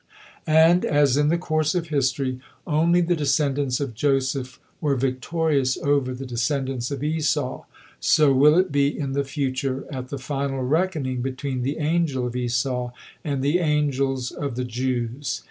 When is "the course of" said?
1.27-1.89